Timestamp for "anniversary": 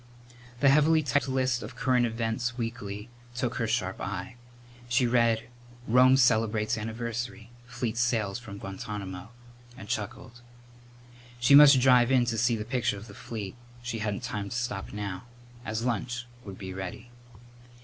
6.75-7.51